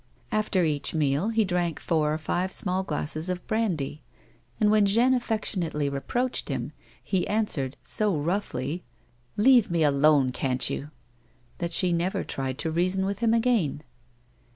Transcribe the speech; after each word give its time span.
After 0.31 0.63
each 0.63 0.95
meal, 0.95 1.29
he 1.29 1.45
drank 1.45 1.79
four 1.79 2.11
or 2.11 2.17
five 2.17 2.51
small 2.51 2.81
glasses 2.81 3.29
of 3.29 3.45
brandy, 3.45 4.01
and 4.59 4.71
when 4.71 4.87
Jeanne 4.87 5.13
affectionately 5.13 5.89
reproached 5.89 6.49
him, 6.49 6.71
he 7.03 7.27
answered 7.27 7.77
so 7.83 8.17
roughly, 8.17 8.83
"Leave 9.37 9.69
me 9.69 9.83
alone, 9.83 10.31
can't 10.31 10.67
you?" 10.71 10.89
that 11.59 11.71
she 11.71 11.93
never 11.93 12.23
tried 12.23 12.57
to 12.57 12.71
reason 12.71 13.05
with 13.05 13.19
him 13.19 13.35
again. 13.35 13.83